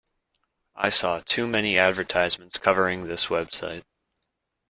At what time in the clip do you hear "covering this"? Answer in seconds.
2.57-3.27